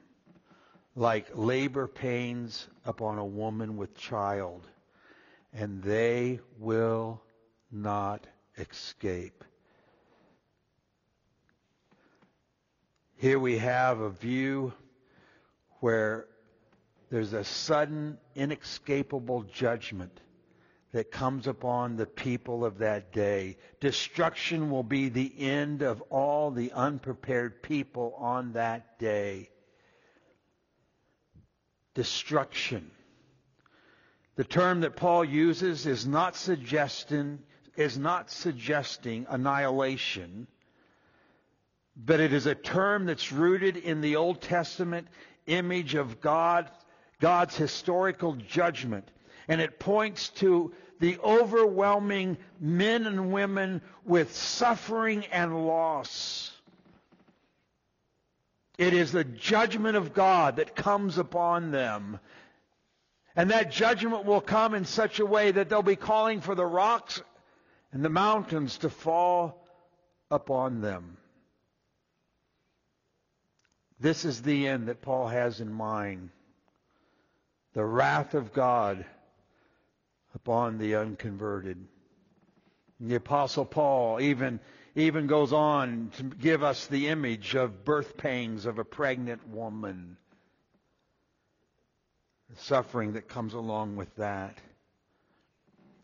[0.97, 4.67] like labor pains upon a woman with child,
[5.53, 7.21] and they will
[7.71, 8.25] not
[8.57, 9.43] escape.
[13.17, 14.73] Here we have a view
[15.79, 16.27] where
[17.09, 20.21] there's a sudden, inescapable judgment
[20.91, 23.57] that comes upon the people of that day.
[23.79, 29.49] Destruction will be the end of all the unprepared people on that day.
[31.95, 32.91] Destruction.
[34.35, 37.39] The term that Paul uses is not suggesting
[37.75, 40.47] is not suggesting annihilation,
[42.05, 45.07] but it is a term that's rooted in the Old Testament
[45.47, 46.69] image of God,
[47.19, 49.09] God's historical judgment.
[49.47, 56.51] And it points to the overwhelming men and women with suffering and loss.
[58.77, 62.19] It is the judgment of God that comes upon them.
[63.35, 66.65] And that judgment will come in such a way that they'll be calling for the
[66.65, 67.21] rocks
[67.91, 69.65] and the mountains to fall
[70.29, 71.17] upon them.
[73.99, 76.29] This is the end that Paul has in mind.
[77.73, 79.05] The wrath of God
[80.35, 81.77] upon the unconverted.
[82.99, 84.59] And the apostle Paul even
[84.95, 90.17] even goes on to give us the image of birth pangs of a pregnant woman.
[92.49, 94.57] The suffering that comes along with that.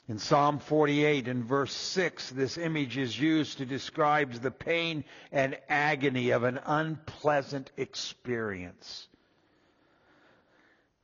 [0.10, 5.58] In Psalm 48 in verse 6, this image is used to describe the pain and
[5.70, 9.08] agony of an unpleasant experience.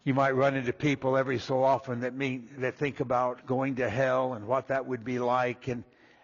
[0.04, 3.90] You might run into people every so often that mean that think about going to
[3.90, 5.84] hell and what that would be like and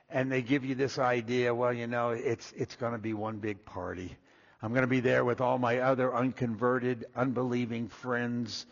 [0.10, 3.38] and they give you this idea, well, you know, it's it's going to be one
[3.38, 4.18] big party.
[4.62, 8.66] I'm going to be there with all my other unconverted, unbelieving friends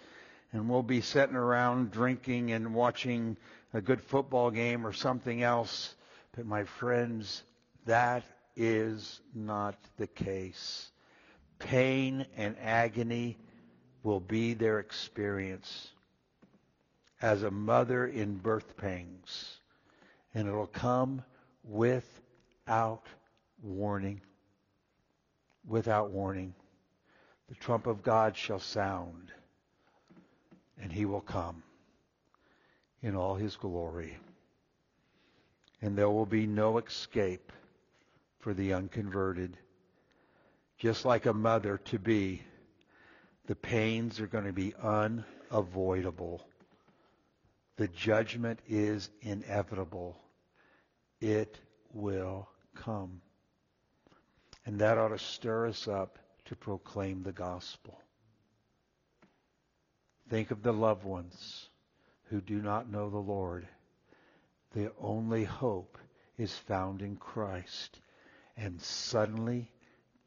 [0.54, 3.36] and we'll be sitting around drinking and watching
[3.74, 5.96] a good football game or something else.
[6.36, 7.44] But my friends,
[7.86, 8.24] that
[8.56, 10.92] is not the case.
[11.60, 13.38] Pain and agony
[14.04, 15.92] will be their experience
[17.22, 19.58] as a mother in birth pangs.
[20.34, 21.24] And it'll come
[21.64, 23.06] without
[23.62, 24.22] warning.
[25.66, 26.54] Without warning.
[27.50, 29.32] The trump of God shall sound,
[30.82, 31.62] and he will come
[33.04, 34.18] in all his glory.
[35.82, 37.52] And there will be no escape
[38.40, 39.58] for the unconverted.
[40.78, 42.42] Just like a mother to be,
[43.46, 46.42] the pains are going to be unavoidable.
[47.76, 50.18] The judgment is inevitable.
[51.20, 51.60] It
[51.94, 53.22] will come.
[54.66, 58.00] And that ought to stir us up to proclaim the gospel.
[60.30, 61.68] Think of the loved ones
[62.30, 63.68] who do not know the Lord.
[64.74, 65.98] Their only hope
[66.38, 68.00] is found in Christ.
[68.58, 69.72] And suddenly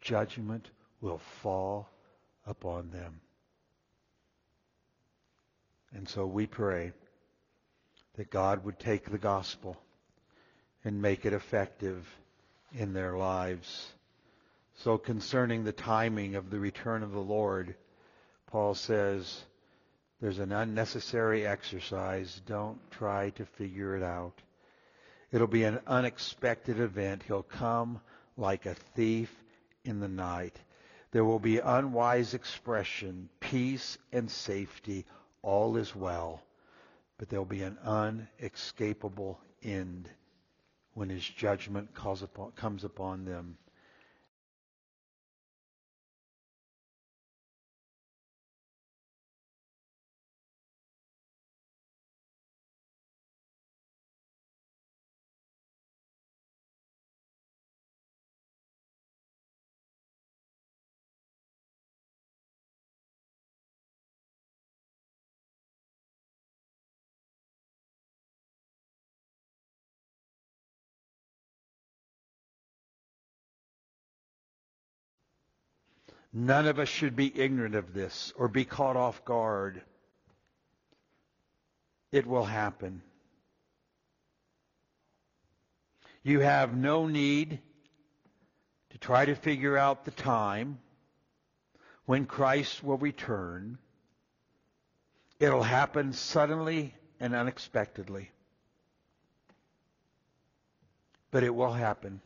[0.00, 0.70] judgment
[1.00, 1.88] will fall
[2.46, 3.20] upon them.
[5.92, 6.92] And so we pray
[8.16, 9.76] that God would take the gospel
[10.84, 12.06] and make it effective
[12.72, 13.92] in their lives.
[14.76, 17.74] So concerning the timing of the return of the Lord,
[18.46, 19.42] Paul says,
[20.20, 22.40] there's an unnecessary exercise.
[22.46, 24.40] Don't try to figure it out.
[25.30, 27.22] It'll be an unexpected event.
[27.26, 28.00] He'll come
[28.36, 29.34] like a thief
[29.84, 30.56] in the night.
[31.10, 35.04] There will be unwise expression, peace and safety,
[35.42, 36.42] all is well.
[37.18, 40.08] But there'll be an unescapable end
[40.94, 43.58] when his judgment comes upon them.
[76.38, 79.80] None of us should be ignorant of this or be caught off guard.
[82.12, 83.00] It will happen.
[86.22, 87.60] You have no need
[88.90, 90.78] to try to figure out the time
[92.04, 93.78] when Christ will return.
[95.40, 98.30] It'll happen suddenly and unexpectedly.
[101.30, 102.20] But it will happen.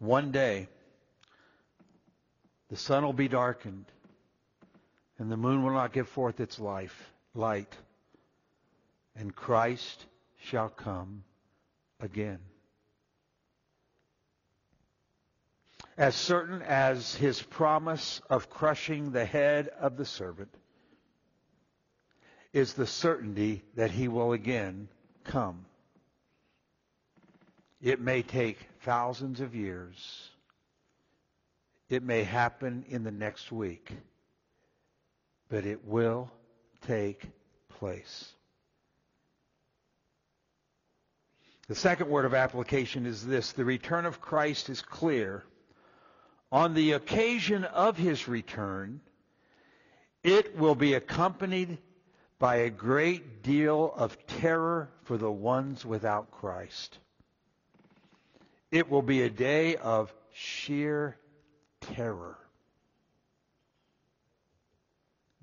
[0.00, 0.68] One day,
[2.68, 3.86] the sun will be darkened,
[5.18, 7.74] and the moon will not give forth its life, light,
[9.16, 10.06] and Christ
[10.44, 11.24] shall come
[12.00, 12.38] again.
[15.96, 20.54] As certain as his promise of crushing the head of the serpent
[22.52, 24.88] is the certainty that he will again
[25.24, 25.64] come.
[27.80, 30.30] It may take thousands of years
[31.88, 33.90] it may happen in the next week,
[35.48, 36.30] but it will
[36.86, 37.22] take
[37.78, 38.32] place.
[41.68, 45.44] The second word of application is this the return of Christ is clear.
[46.50, 49.00] On the occasion of his return,
[50.22, 51.76] it will be accompanied
[52.38, 56.98] by a great deal of terror for the ones without Christ.
[58.70, 61.18] It will be a day of sheer
[61.80, 62.38] terror.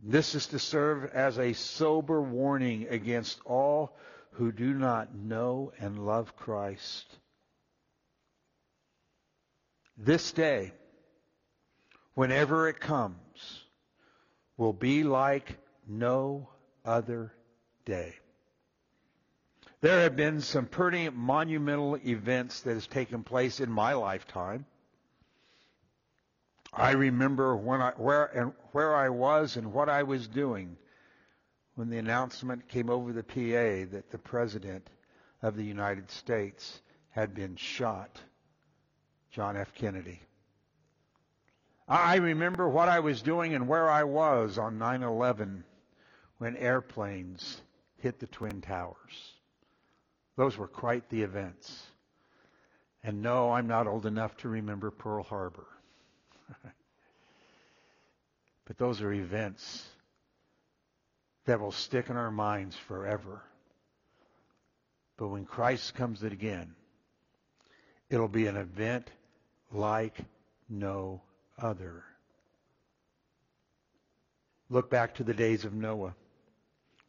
[0.04, 3.98] This is to serve as a sober warning against all
[4.34, 7.06] who do not know and love Christ.
[9.98, 10.74] This day,
[12.14, 13.64] whenever it comes,
[14.58, 15.58] will be like
[15.88, 16.50] no
[16.84, 17.34] other
[17.86, 18.16] day.
[19.82, 24.66] There have been some pretty monumental events that has taken place in my lifetime.
[26.76, 30.76] I remember when I, where, and where I was and what I was doing
[31.76, 34.90] when the announcement came over the PA that the President
[35.42, 38.20] of the United States had been shot,
[39.32, 39.74] John F.
[39.74, 40.20] Kennedy.
[41.88, 45.64] I remember what I was doing and where I was on 9 11
[46.40, 47.62] when airplanes
[48.00, 49.34] hit the Twin Towers.
[50.36, 51.84] Those were quite the events.
[53.04, 55.68] And no, I'm not old enough to remember Pearl Harbor.
[58.66, 59.86] but those are events
[61.46, 63.44] that will stick in our minds forever.
[65.18, 66.76] But when Christ comes again,
[68.10, 69.10] it'll be an event
[69.72, 70.18] like
[70.70, 71.22] no
[71.58, 72.04] other.
[74.70, 76.16] Look back to the days of Noah.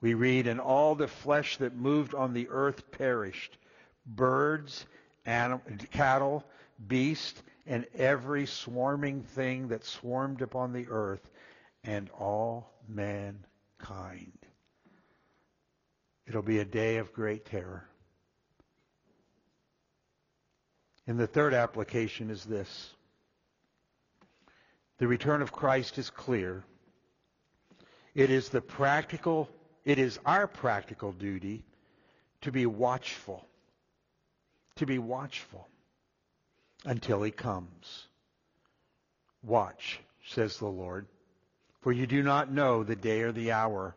[0.00, 3.56] We read, And all the flesh that moved on the earth perished
[4.06, 4.86] birds,
[5.24, 6.44] animal, cattle,
[6.86, 11.30] beasts, and every swarming thing that swarmed upon the earth,
[11.82, 14.38] and all mankind.
[16.26, 17.88] It'll be a day of great terror.
[21.06, 22.90] And the third application is this
[24.98, 26.64] the return of Christ is clear.
[28.14, 29.48] It is the practical,
[29.84, 31.64] it is our practical duty
[32.40, 33.46] to be watchful.
[34.76, 35.68] To be watchful
[36.86, 38.06] until he comes.
[39.42, 41.06] Watch, says the Lord,
[41.82, 43.94] for you do not know the day or the hour.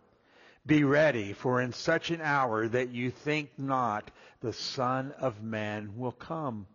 [0.66, 4.12] Be ready, for in such an hour that you think not,
[4.42, 6.68] the Son of Man will come.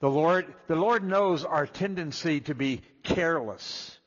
[0.00, 3.98] The Lord, the Lord knows our tendency to be careless.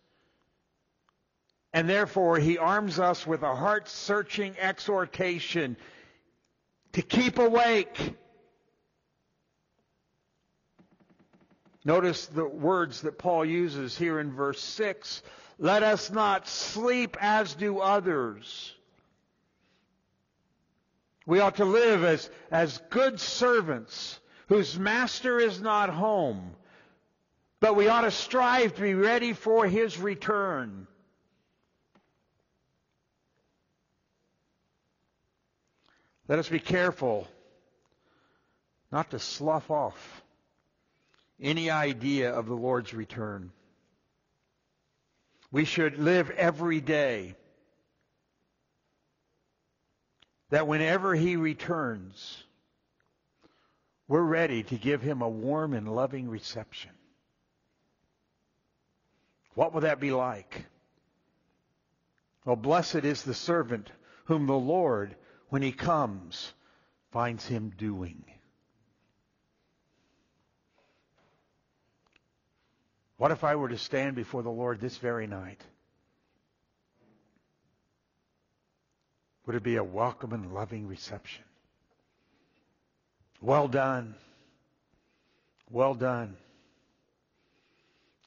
[1.73, 5.77] And therefore, He arms us with a heart searching exhortation
[6.93, 8.15] to keep awake.
[11.85, 15.21] Notice the words that Paul uses here in verse 6.
[15.59, 18.73] Let us not sleep as do others.
[21.27, 26.55] We ought to live as, as good servants whose master is not home.
[27.59, 30.87] But we ought to strive to be ready for his return.
[36.27, 37.27] Let us be careful
[38.91, 40.24] not to slough off
[41.41, 43.51] any idea of the Lord's return.
[45.51, 47.35] We should live every day
[50.49, 52.43] that whenever he returns,
[54.07, 56.91] we're ready to give him a warm and loving reception.
[59.55, 60.65] What will that be like?
[62.45, 63.91] Well, blessed is the servant
[64.25, 65.15] whom the Lord,
[65.49, 66.53] when he comes,
[67.11, 68.23] finds him doing.
[73.17, 75.61] What if I were to stand before the Lord this very night?
[79.45, 81.43] Would it be a welcome and loving reception?
[83.41, 84.15] Well done.
[85.69, 86.35] Well done.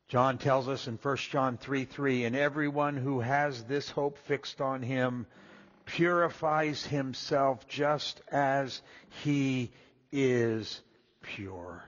[0.08, 4.60] John tells us in 1 John 3 3, and everyone who has this hope fixed
[4.60, 5.26] on him
[5.84, 8.80] purifies himself just as
[9.22, 9.70] he
[10.10, 10.80] is
[11.22, 11.84] pure.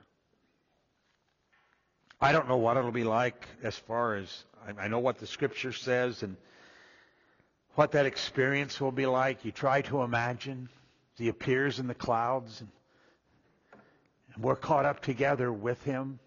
[2.21, 4.45] I don't know what it'll be like as far as
[4.79, 6.37] I know what the scripture says and
[7.75, 9.45] what that experience will be like.
[9.45, 10.68] You try to imagine.
[11.16, 12.68] He appears in the clouds and
[14.35, 16.18] and we're caught up together with him.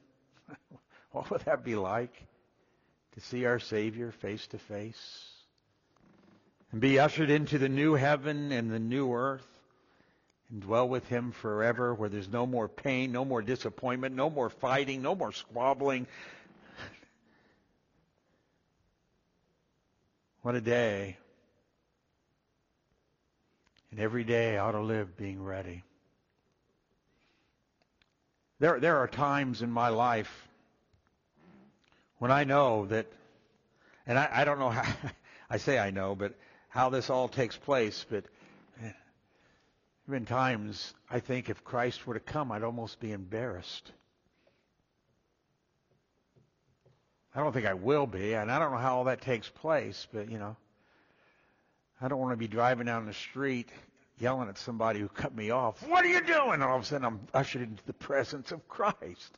[1.11, 2.13] what would that be like?
[3.13, 5.29] To see our Savior face to face
[6.71, 9.47] and be ushered into the new heaven and the new earth
[10.53, 14.51] and dwell with him forever where there's no more pain, no more disappointment, no more
[14.51, 16.05] fighting, no more squabbling.
[20.43, 21.17] What a day.
[23.89, 25.83] And every day I ought to live being ready.
[28.59, 30.47] There, there are times in my life
[32.19, 33.07] when I know that,
[34.05, 34.83] and I, I don't know how,
[35.49, 36.35] I say I know, but
[36.69, 38.25] how this all takes place, but
[40.09, 43.91] been times I think if Christ were to come, I'd almost be embarrassed.
[47.35, 50.07] I don't think I will be, and I don't know how all that takes place,
[50.13, 50.55] but you know,
[52.01, 53.69] I don't want to be driving down the street
[54.19, 55.85] yelling at somebody who cut me off.
[55.87, 56.53] What are you doing?
[56.53, 59.37] And all of a sudden I'm ushered into the presence of Christ.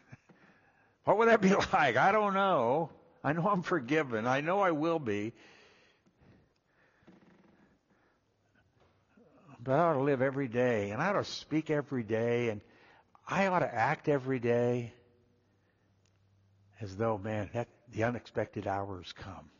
[1.04, 1.96] what would that be like?
[1.96, 2.90] I don't know.
[3.22, 4.26] I know I'm forgiven.
[4.26, 5.32] I know I will be.
[9.66, 12.60] But I ought to live every day, and I ought to speak every day, and
[13.28, 14.94] I ought to act every day
[16.80, 19.50] as though, man, that, the unexpected hours come.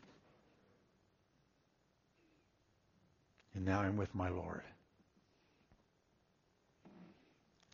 [3.57, 4.61] and now I'm with my Lord.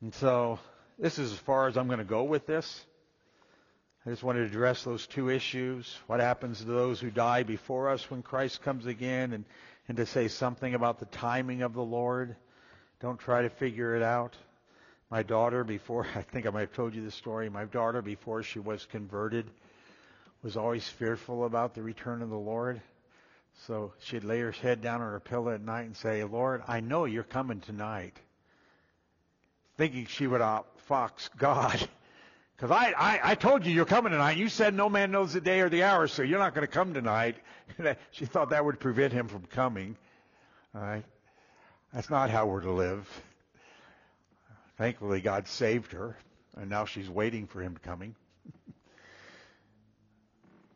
[0.01, 0.57] And so,
[0.97, 2.85] this is as far as I'm going to go with this.
[4.05, 5.93] I just wanted to address those two issues.
[6.07, 9.43] What happens to those who die before us when Christ comes again, and,
[9.87, 12.35] and to say something about the timing of the Lord.
[12.99, 14.35] Don't try to figure it out.
[15.09, 18.43] My daughter, before, I think I might have told you this story, my daughter, before
[18.43, 19.49] she was converted,
[20.41, 22.81] was always fearful about the return of the Lord.
[23.67, 26.79] So she'd lay her head down on her pillow at night and say, Lord, I
[26.79, 28.17] know you're coming tonight.
[29.77, 31.87] Thinking she would outfox God.
[32.63, 34.37] Because I, I, I told you you're coming tonight.
[34.37, 36.71] You said no man knows the day or the hour, so you're not going to
[36.71, 37.35] come tonight.
[38.11, 39.97] she thought that would prevent him from coming.
[40.73, 41.03] All right?
[41.93, 43.05] That's not how we're to live.
[44.77, 46.17] Thankfully, God saved her,
[46.55, 48.15] and now she's waiting for him coming.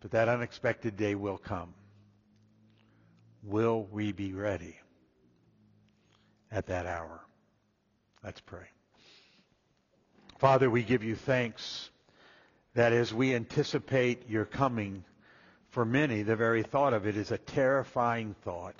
[0.01, 1.73] but that unexpected day will come.
[3.43, 4.75] Will we be ready
[6.51, 7.21] at that hour?
[8.25, 8.67] Let's pray.
[10.39, 11.89] Father, we give you thanks
[12.75, 15.03] that as we anticipate your coming,
[15.69, 18.75] for many, the very thought of it is a terrifying thought.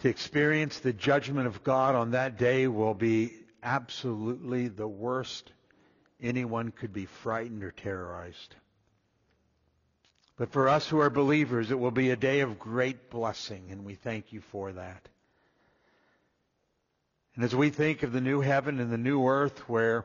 [0.00, 5.50] To experience the judgment of God on that day will be absolutely the worst
[6.22, 8.54] anyone could be frightened or terrorized.
[10.36, 13.84] But for us who are believers, it will be a day of great blessing, and
[13.84, 15.08] we thank you for that.
[17.34, 20.04] And as we think of the new heaven and the new earth where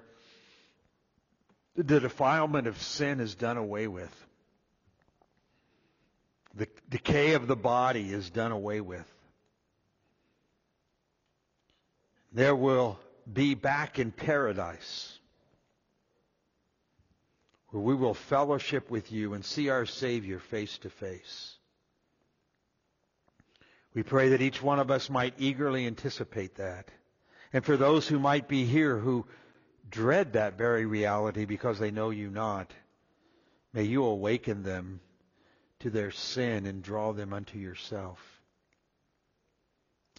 [1.75, 4.25] the defilement of sin is done away with,
[6.55, 9.11] the decay of the body is done away with,
[12.31, 12.99] there will
[13.31, 15.17] be back in paradise
[17.69, 21.57] where we will fellowship with you and see our Savior face to face.
[23.93, 26.89] We pray that each one of us might eagerly anticipate that.
[27.53, 29.25] And for those who might be here who
[29.89, 32.73] dread that very reality because they know you not,
[33.73, 34.99] may you awaken them
[35.79, 38.19] to their sin and draw them unto yourself.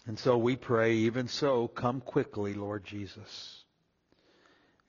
[0.05, 3.65] And so we pray, even so, come quickly, Lord Jesus.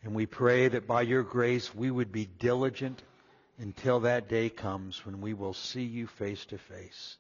[0.05, 3.03] And we pray that by your grace we would be diligent
[3.59, 7.19] until that day comes when we will see you face to face.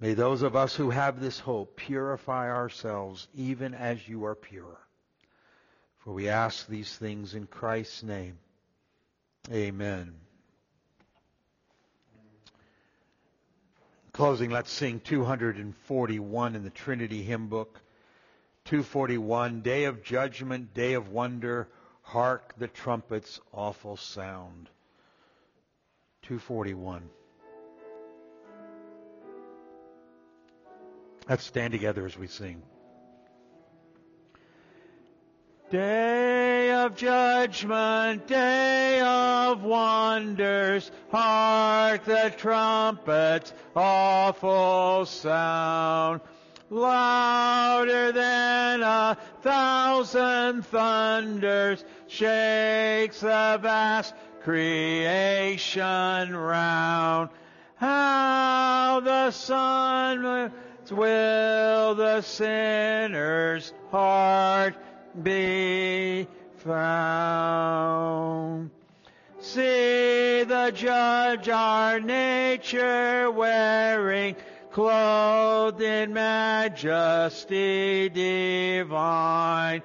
[0.00, 4.78] May those of us who have this hope purify ourselves even as you are pure.
[5.98, 8.38] For we ask these things in Christ's name.
[9.50, 10.14] Amen.
[14.04, 17.80] In closing, let's sing 241 in the Trinity hymn book.
[18.66, 21.68] 241, Day of Judgment, Day of Wonder,
[22.02, 24.68] hark the trumpet's awful sound.
[26.22, 27.08] 241.
[31.28, 32.62] Let's stand together as we sing.
[35.70, 46.22] Day of judgment, day of wonders, hark the trumpet's awful sound.
[46.70, 57.28] Louder than a thousand thunders shakes the vast creation round.
[57.74, 60.52] How the sun
[60.90, 64.74] will the sinner's heart
[65.22, 66.26] be
[66.56, 68.70] found.
[69.40, 74.34] See the judge our nature wearing,
[74.72, 79.82] clothed in majesty divine.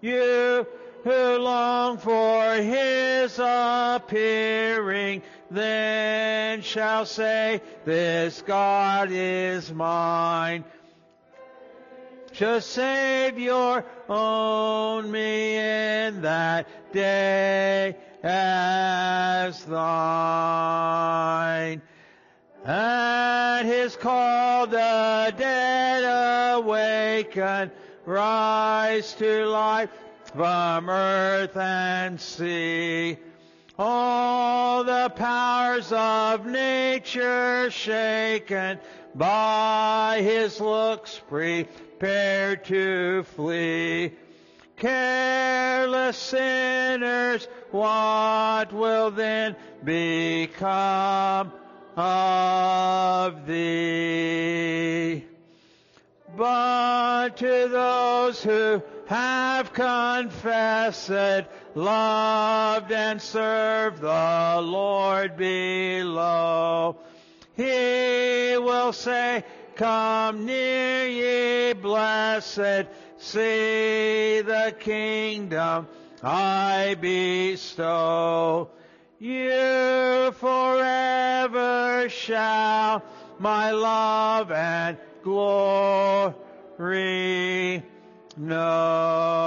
[0.00, 0.66] You
[1.04, 10.64] who long for his appearing, then shall say, This God is mine.
[12.32, 19.86] Shall Savior own me in that day as thine.
[22.64, 27.70] At his call the dead awaken,
[28.04, 29.90] rise to life
[30.34, 33.16] from earth and sea.
[33.78, 38.78] All the powers of nature shaken
[39.14, 44.12] by his looks prepared to flee.
[44.76, 51.52] Careless sinners, what will then become
[51.96, 55.24] of thee?
[56.34, 61.10] But to those who have confessed,
[61.76, 66.96] loved and served the Lord below,
[67.54, 72.86] he will say, come near ye blessed,
[73.18, 75.86] see the kingdom
[76.22, 78.70] I bestow.
[79.18, 83.02] You forever shall
[83.38, 86.32] my love and glory
[88.36, 89.46] know.